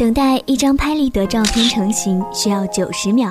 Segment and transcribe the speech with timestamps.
[0.00, 3.30] 等待一张拍立得照片成型需要九十秒。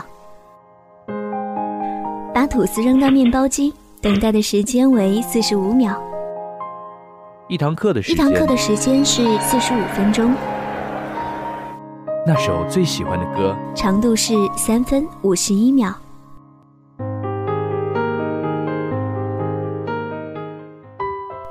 [2.32, 6.00] 把吐司扔到面包机，等待的时间为四十五秒。
[7.48, 10.32] 一堂课的时间，一堂课的时间是四十五分钟。
[12.24, 15.92] 那首最喜欢的歌，长度是三分五十一秒。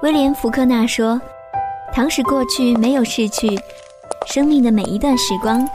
[0.01, 1.21] 威廉·福克纳说
[1.93, 3.49] ：“倘使过去没有逝去，
[4.31, 5.67] 生命的每一段时光，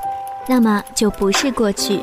[0.48, 2.00] 那么就不是过去。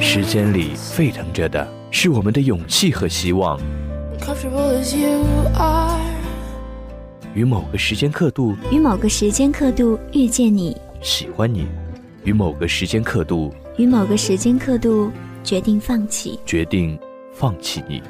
[0.00, 3.58] 时间里沸腾着的是我们的勇气和希望。
[7.34, 11.66] 与某个时间刻度，与某个时间刻度遇见你，喜欢你；
[12.22, 15.10] 与某个时间刻度，与某个时间刻度
[15.42, 16.96] 决定放弃，决定
[17.32, 18.00] 放弃你。”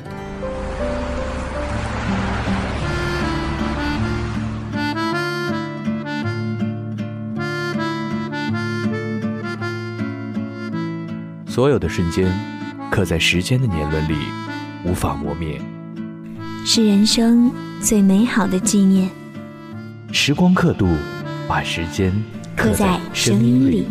[11.60, 12.26] 所有的瞬间，
[12.90, 14.14] 刻在时间的年轮里，
[14.82, 15.60] 无法磨灭，
[16.64, 19.10] 是人生最美好的纪念。
[20.10, 20.88] 时光刻度，
[21.46, 22.10] 把时间
[22.56, 23.86] 刻在声音里。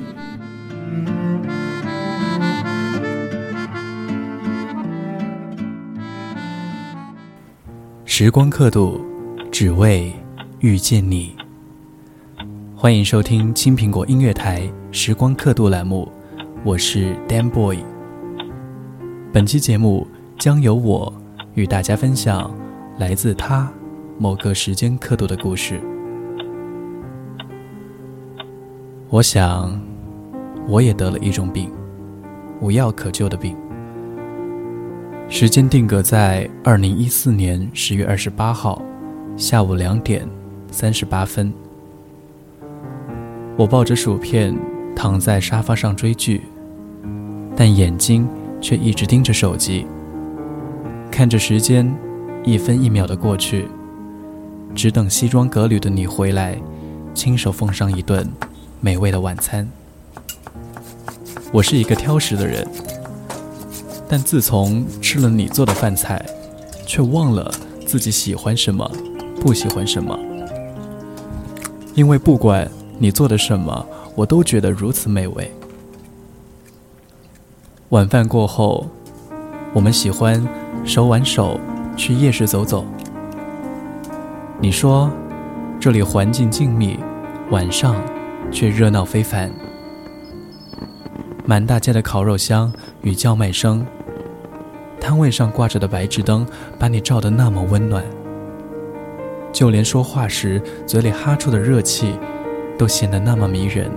[8.04, 9.00] 时光刻度，
[9.52, 10.12] 只为
[10.58, 11.36] 遇见你。
[12.76, 16.12] 欢迎收听青苹果音乐台《时光刻度》栏目。
[16.66, 17.78] 我是 Dan Boy。
[19.32, 20.06] 本期节目
[20.38, 21.12] 将由我
[21.54, 22.54] 与大家分享
[22.98, 23.72] 来自他
[24.18, 25.80] 某个时间刻度的故事。
[29.08, 29.82] 我想，
[30.68, 31.72] 我也得了一种病，
[32.60, 33.56] 无药可救的病。
[35.30, 38.82] 时间定格在二零一四年十月二十八号
[39.38, 40.28] 下午两点
[40.70, 41.54] 三十八分。
[43.58, 44.54] 我抱着薯片。
[45.02, 46.42] 躺在沙发上追剧，
[47.56, 48.28] 但眼睛
[48.60, 49.88] 却一直盯着手机，
[51.10, 51.90] 看着时间
[52.44, 53.66] 一分一秒的过去，
[54.76, 56.58] 只等西装革履的你回来，
[57.14, 58.30] 亲手奉上一顿
[58.82, 59.66] 美味的晚餐。
[61.54, 62.68] 我是一个挑食的人，
[64.06, 66.22] 但自从吃了你做的饭菜，
[66.86, 67.50] 却忘了
[67.88, 68.92] 自己喜欢什么，
[69.40, 70.20] 不喜欢什么，
[71.96, 73.88] 因为不管你做的什么。
[74.20, 75.50] 我都觉得如此美味。
[77.90, 78.86] 晚饭过后，
[79.74, 80.46] 我们喜欢
[80.84, 81.58] 手挽手
[81.96, 82.86] 去夜市走走。
[84.60, 85.10] 你说
[85.80, 86.98] 这里环境静谧，
[87.50, 87.96] 晚上
[88.52, 89.50] 却热闹非凡。
[91.46, 93.88] 满大街的烤肉香与叫卖声，
[95.00, 96.46] 摊位上挂着的白炽灯
[96.78, 98.04] 把你照得那么温暖，
[99.54, 102.20] 就连说话时嘴里哈出的热气，
[102.78, 103.90] 都显得那么迷人。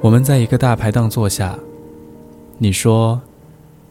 [0.00, 1.58] 我们在一个大排档坐下，
[2.58, 3.20] 你说，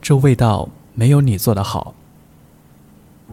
[0.01, 1.93] 这味道没有你做的好。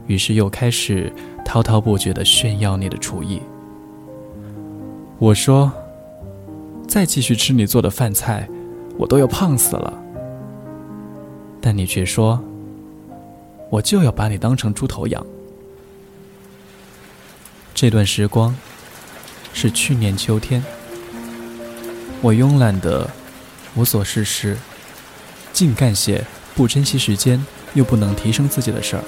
[0.09, 1.13] 于是又开始
[1.45, 3.41] 滔滔不绝的炫耀你的厨艺。
[5.21, 5.71] 我说，
[6.89, 8.49] 再继续吃你做的饭菜，
[8.99, 9.95] 我都要胖死了。
[11.61, 12.43] 但你却说，
[13.71, 15.25] 我就要把你当成猪头养。
[17.73, 18.55] 这段时光，
[19.53, 20.61] 是去年秋天。
[22.23, 23.11] 我慵懒的
[23.75, 24.57] 无所事事，
[25.53, 27.45] 净干些不珍惜时间
[27.75, 29.05] 又不能提升自己的事儿。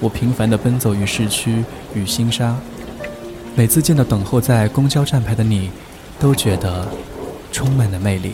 [0.00, 2.56] 我频繁的奔走于市区与新沙，
[3.56, 5.70] 每次见到等候在公交站牌的你，
[6.20, 6.88] 都觉得
[7.50, 8.32] 充满了魅力。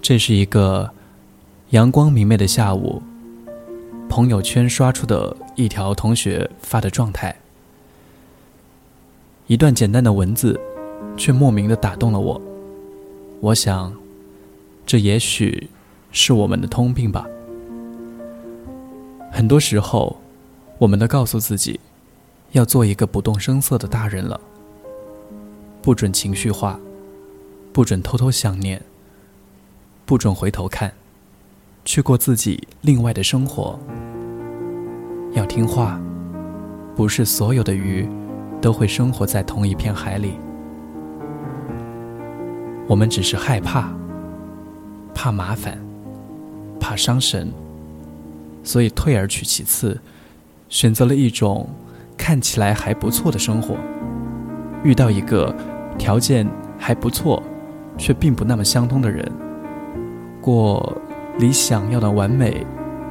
[0.00, 0.90] 这是一个
[1.70, 3.02] 阳光明媚的下午，
[4.08, 7.36] 朋友圈刷出的一条同学发的状态。
[9.48, 10.60] 一段简单的文字，
[11.16, 12.38] 却莫名的打动了我。
[13.40, 13.96] 我想，
[14.84, 15.70] 这也许
[16.12, 17.26] 是我们的通病吧。
[19.32, 20.18] 很多时候，
[20.76, 21.80] 我们都告诉自己，
[22.52, 24.38] 要做一个不动声色的大人了，
[25.80, 26.78] 不准情绪化，
[27.72, 28.82] 不准偷偷想念，
[30.04, 30.92] 不准回头看，
[31.86, 33.80] 去过自己另外的生活。
[35.32, 35.98] 要听话，
[36.94, 38.06] 不是所有的鱼。
[38.60, 40.34] 都会生活在同一片海里。
[42.86, 43.92] 我们只是害怕，
[45.14, 45.78] 怕麻烦，
[46.80, 47.52] 怕伤神，
[48.62, 50.00] 所以退而取其次，
[50.68, 51.68] 选择了一种
[52.16, 53.76] 看起来还不错的生活。
[54.84, 55.54] 遇到一个
[55.98, 57.42] 条件还不错，
[57.98, 59.30] 却并不那么相通的人，
[60.40, 60.96] 过
[61.38, 62.66] 离想要的完美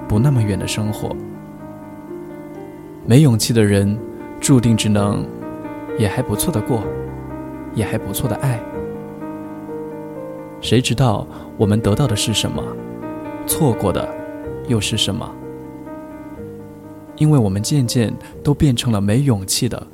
[0.08, 1.16] 不那么远的生活，
[3.06, 3.96] 没勇气的人，
[4.40, 5.24] 注定只能
[5.98, 6.84] 也还不错的过，
[7.74, 8.60] 也还不错的爱。
[10.62, 11.26] 谁知道
[11.58, 12.64] 我们得到的是什么，
[13.46, 14.08] 错过的
[14.68, 15.30] 又是什么？
[17.16, 18.14] 因为我们渐渐
[18.44, 19.88] 都变成了没勇气的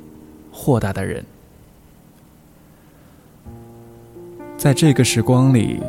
[0.52, 1.24] 豁达的人。
[4.56, 5.80] 在这个时光里，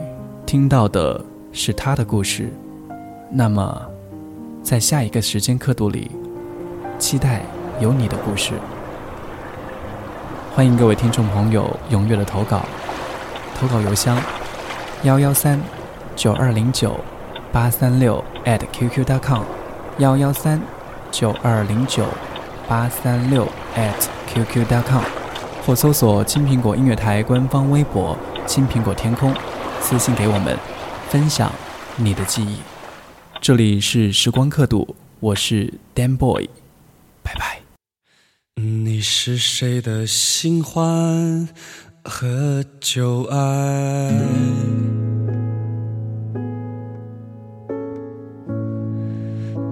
[0.45, 2.49] 听到的是他的故事，
[3.31, 3.81] 那么，
[4.61, 6.11] 在下一个时间刻度里。
[6.97, 7.41] 期待
[7.81, 8.53] 有你的故事，
[10.55, 12.65] 欢迎各位听众朋友踊跃的投稿，
[13.59, 14.17] 投稿邮箱
[15.03, 15.59] 幺幺三
[16.15, 16.97] 九二零九
[17.51, 19.41] 八三六 at qq.com，
[19.97, 20.61] 幺幺三
[21.11, 22.05] 九二零九
[22.69, 25.03] 八三六 at qq.com，
[25.65, 28.17] 或搜索青苹果音乐台官方微博
[28.47, 29.35] “青苹果天空”，
[29.83, 30.57] 私信给我们，
[31.09, 31.51] 分享
[31.97, 32.59] 你的记忆。
[33.41, 36.47] 这里是时光刻度，我是 Dan Boy。
[38.95, 41.49] 你是谁的新欢
[42.05, 43.37] 和旧爱？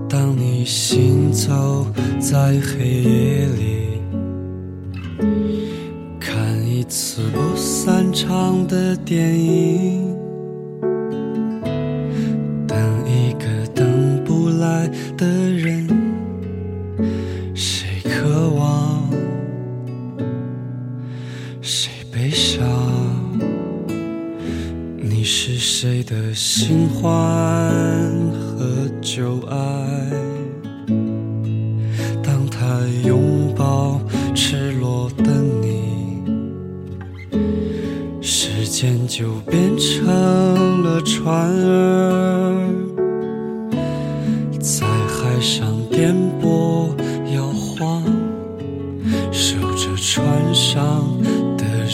[0.09, 1.87] 当你行走
[2.19, 4.01] 在黑夜里，
[6.19, 10.13] 看一次不散场的电影，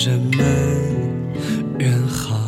[0.06, 0.40] 人们
[1.78, 2.40] 远航。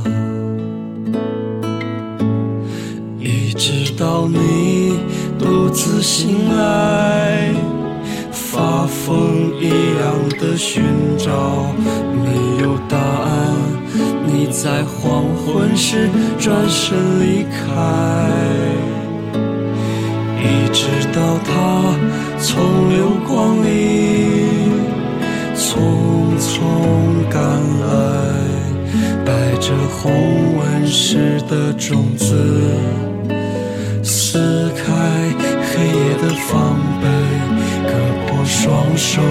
[3.19, 4.97] 一直到你
[5.37, 7.53] 独自醒来，
[8.31, 10.81] 发疯一样的寻
[11.17, 11.73] 找，
[12.23, 13.53] 没有答案。
[14.25, 16.09] 你在黄昏时
[16.39, 18.31] 转身离开，
[20.39, 21.93] 一直到他
[22.39, 24.40] 从流光里
[25.71, 25.77] 匆
[26.37, 26.51] 匆
[27.29, 27.41] 赶
[27.79, 27.87] 来，
[29.23, 30.11] 带着红
[30.57, 32.35] 纹石的种子。
[34.03, 34.83] 撕开
[35.71, 37.07] 黑夜的防备，
[37.87, 37.93] 割
[38.27, 39.21] 破双手，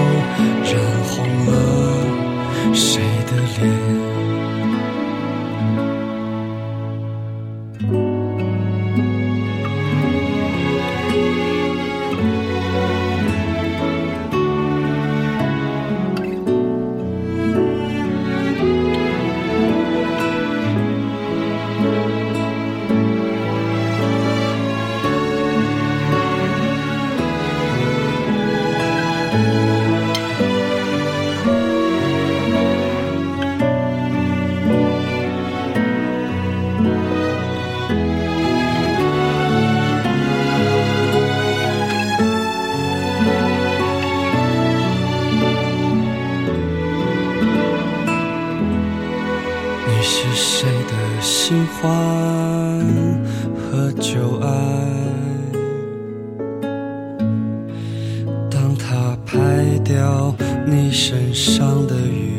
[59.91, 60.33] 掉
[60.65, 62.31] 你身上的雨。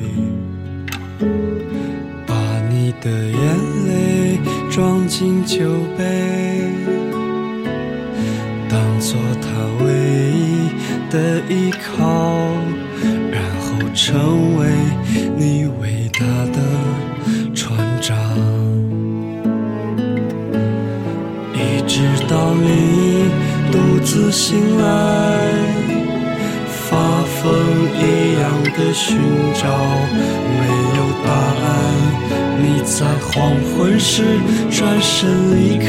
[2.26, 2.34] 把
[2.70, 4.38] 你的眼泪
[4.70, 5.58] 装进酒
[5.98, 6.70] 杯
[8.70, 9.92] 当做他唯
[10.32, 10.70] 一
[11.10, 12.48] 的依靠
[13.30, 14.66] 然后成为
[15.36, 18.16] 你伟大的船长。
[21.52, 23.28] 一直到你
[23.70, 25.71] 独自醒来
[28.76, 29.18] 的寻
[29.54, 29.68] 找
[30.58, 30.62] 没
[30.96, 31.64] 有答案，
[32.58, 34.24] 你在黄昏时
[34.70, 35.86] 转身离开，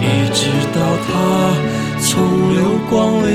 [0.00, 0.40] 一直
[0.74, 1.10] 到他
[2.00, 2.10] 从
[2.54, 2.58] 流
[2.90, 2.92] 光
[3.26, 3.30] 里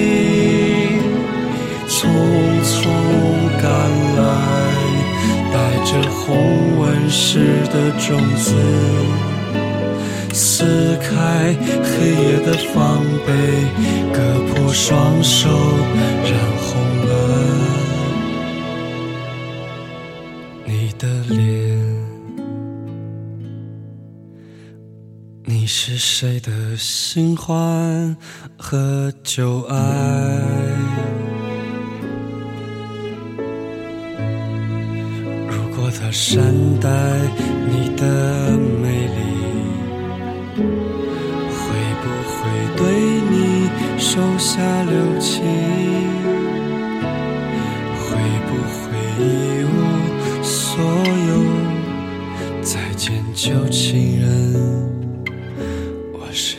[1.87, 1.95] 匆
[2.63, 2.75] 匆
[3.61, 3.65] 赶
[4.17, 4.21] 来，
[5.53, 5.55] 带
[5.85, 6.25] 着红
[6.79, 8.45] 纹石的种子，
[10.39, 13.29] 撕开黑夜的防备，
[14.13, 14.19] 割
[14.53, 15.49] 破双手，
[16.23, 16.67] 染红
[17.07, 17.11] 了
[20.63, 20.93] 你。
[20.99, 21.77] 的脸，
[25.43, 28.17] 你是谁的新欢
[28.57, 29.75] 和旧爱？
[35.47, 36.43] 如果他善
[36.79, 36.89] 待
[37.69, 38.96] 你的美
[44.17, 45.43] 手下留情。
[47.93, 48.81] 会不会
[49.19, 49.23] 一
[49.63, 49.69] 无
[50.41, 50.81] 所
[51.29, 51.31] 有
[52.63, 54.25] 再见旧情人？
[56.13, 56.57] 我是